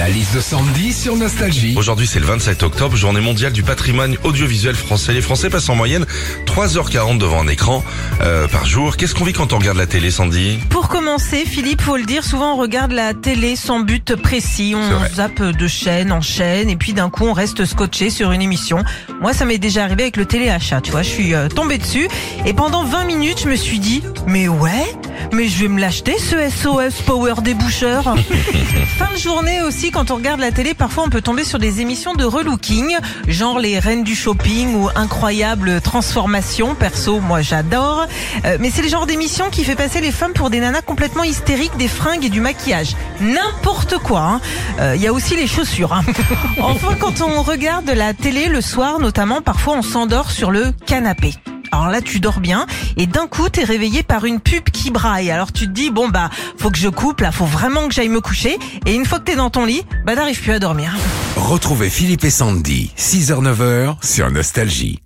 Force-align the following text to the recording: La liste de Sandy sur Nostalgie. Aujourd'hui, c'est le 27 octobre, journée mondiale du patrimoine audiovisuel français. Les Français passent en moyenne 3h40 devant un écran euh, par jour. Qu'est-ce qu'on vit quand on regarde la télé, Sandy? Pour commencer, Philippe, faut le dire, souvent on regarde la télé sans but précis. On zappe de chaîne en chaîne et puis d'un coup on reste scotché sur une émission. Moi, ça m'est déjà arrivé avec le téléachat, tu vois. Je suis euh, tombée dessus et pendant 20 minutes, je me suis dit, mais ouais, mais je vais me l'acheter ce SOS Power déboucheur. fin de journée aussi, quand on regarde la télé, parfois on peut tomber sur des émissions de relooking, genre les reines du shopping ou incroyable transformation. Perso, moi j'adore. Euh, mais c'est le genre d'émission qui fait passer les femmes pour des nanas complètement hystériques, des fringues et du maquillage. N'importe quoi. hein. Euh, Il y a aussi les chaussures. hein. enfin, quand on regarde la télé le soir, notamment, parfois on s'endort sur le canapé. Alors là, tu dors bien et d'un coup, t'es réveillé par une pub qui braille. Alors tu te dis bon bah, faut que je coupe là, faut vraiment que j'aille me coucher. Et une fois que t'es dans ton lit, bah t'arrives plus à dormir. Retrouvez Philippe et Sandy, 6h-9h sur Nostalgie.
La 0.00 0.08
liste 0.08 0.34
de 0.34 0.40
Sandy 0.40 0.94
sur 0.94 1.14
Nostalgie. 1.14 1.74
Aujourd'hui, 1.76 2.06
c'est 2.06 2.20
le 2.20 2.24
27 2.24 2.62
octobre, 2.62 2.96
journée 2.96 3.20
mondiale 3.20 3.52
du 3.52 3.62
patrimoine 3.62 4.16
audiovisuel 4.24 4.74
français. 4.74 5.12
Les 5.12 5.20
Français 5.20 5.50
passent 5.50 5.68
en 5.68 5.74
moyenne 5.74 6.06
3h40 6.46 7.18
devant 7.18 7.42
un 7.42 7.48
écran 7.48 7.84
euh, 8.22 8.48
par 8.48 8.64
jour. 8.64 8.96
Qu'est-ce 8.96 9.14
qu'on 9.14 9.26
vit 9.26 9.34
quand 9.34 9.52
on 9.52 9.58
regarde 9.58 9.76
la 9.76 9.86
télé, 9.86 10.10
Sandy? 10.10 10.58
Pour 10.70 10.88
commencer, 10.88 11.44
Philippe, 11.44 11.82
faut 11.82 11.98
le 11.98 12.04
dire, 12.04 12.24
souvent 12.24 12.54
on 12.54 12.56
regarde 12.56 12.92
la 12.92 13.12
télé 13.12 13.56
sans 13.56 13.80
but 13.80 14.16
précis. 14.16 14.74
On 14.74 15.14
zappe 15.14 15.42
de 15.42 15.68
chaîne 15.68 16.12
en 16.12 16.22
chaîne 16.22 16.70
et 16.70 16.76
puis 16.76 16.94
d'un 16.94 17.10
coup 17.10 17.26
on 17.26 17.34
reste 17.34 17.66
scotché 17.66 18.08
sur 18.08 18.32
une 18.32 18.40
émission. 18.40 18.82
Moi, 19.20 19.34
ça 19.34 19.44
m'est 19.44 19.58
déjà 19.58 19.84
arrivé 19.84 20.04
avec 20.04 20.16
le 20.16 20.24
téléachat, 20.24 20.80
tu 20.80 20.92
vois. 20.92 21.02
Je 21.02 21.10
suis 21.10 21.34
euh, 21.34 21.48
tombée 21.48 21.76
dessus 21.76 22.08
et 22.46 22.54
pendant 22.54 22.84
20 22.84 23.04
minutes, 23.04 23.42
je 23.44 23.50
me 23.50 23.56
suis 23.56 23.78
dit, 23.78 24.02
mais 24.26 24.48
ouais, 24.48 24.96
mais 25.32 25.48
je 25.48 25.62
vais 25.62 25.68
me 25.68 25.80
l'acheter 25.80 26.16
ce 26.18 26.36
SOS 26.50 27.02
Power 27.06 27.34
déboucheur. 27.42 28.04
fin 28.98 29.12
de 29.12 29.18
journée 29.18 29.62
aussi, 29.62 29.90
quand 29.90 30.10
on 30.10 30.16
regarde 30.16 30.40
la 30.40 30.50
télé, 30.52 30.74
parfois 30.74 31.04
on 31.06 31.10
peut 31.10 31.20
tomber 31.22 31.44
sur 31.44 31.58
des 31.58 31.80
émissions 31.80 32.14
de 32.14 32.24
relooking, 32.24 32.96
genre 33.28 33.58
les 33.58 33.78
reines 33.78 34.04
du 34.04 34.14
shopping 34.14 34.74
ou 34.74 34.88
incroyable 34.94 35.80
transformation. 35.80 36.74
Perso, 36.74 37.20
moi 37.20 37.42
j'adore. 37.42 38.06
Euh, 38.44 38.56
mais 38.60 38.70
c'est 38.70 38.82
le 38.82 38.88
genre 38.88 39.06
d'émission 39.06 39.50
qui 39.50 39.64
fait 39.64 39.76
passer 39.76 40.00
les 40.00 40.12
femmes 40.12 40.32
pour 40.32 40.50
des 40.50 40.60
nanas 40.60 40.82
complètement 40.82 41.24
hystériques, 41.24 41.76
des 41.76 41.88
fringues 41.88 42.24
et 42.24 42.28
du 42.30 42.40
maquillage. 42.40 42.96
N'importe 43.20 43.98
quoi. 43.98 44.20
hein. 44.20 44.40
Euh, 44.80 44.94
Il 44.96 45.02
y 45.02 45.06
a 45.06 45.12
aussi 45.12 45.36
les 45.36 45.46
chaussures. 45.46 45.92
hein. 45.92 46.02
enfin, 46.60 46.94
quand 46.98 47.20
on 47.20 47.42
regarde 47.42 47.90
la 47.90 48.14
télé 48.14 48.46
le 48.46 48.60
soir, 48.60 48.98
notamment, 48.98 49.40
parfois 49.40 49.74
on 49.76 49.82
s'endort 49.82 50.30
sur 50.30 50.50
le 50.50 50.72
canapé. 50.86 51.34
Alors 51.72 51.88
là, 51.88 52.00
tu 52.00 52.20
dors 52.20 52.40
bien 52.40 52.66
et 52.96 53.06
d'un 53.06 53.26
coup, 53.26 53.48
t'es 53.48 53.64
réveillé 53.64 54.02
par 54.02 54.24
une 54.24 54.40
pub 54.40 54.64
qui 54.64 54.90
braille. 54.90 55.30
Alors 55.30 55.52
tu 55.52 55.66
te 55.66 55.72
dis 55.72 55.90
bon 55.90 56.08
bah, 56.08 56.30
faut 56.58 56.70
que 56.70 56.78
je 56.78 56.88
coupe 56.88 57.20
là, 57.20 57.32
faut 57.32 57.44
vraiment 57.46 57.88
que 57.88 57.94
j'aille 57.94 58.08
me 58.08 58.20
coucher. 58.20 58.58
Et 58.86 58.94
une 58.94 59.04
fois 59.04 59.18
que 59.18 59.24
t'es 59.24 59.36
dans 59.36 59.50
ton 59.50 59.64
lit, 59.64 59.82
bah 60.04 60.14
t'arrives 60.14 60.40
plus 60.40 60.52
à 60.52 60.58
dormir. 60.58 60.94
Retrouvez 61.36 61.90
Philippe 61.90 62.24
et 62.24 62.30
Sandy, 62.30 62.92
6h-9h 62.96 64.04
sur 64.04 64.30
Nostalgie. 64.30 65.00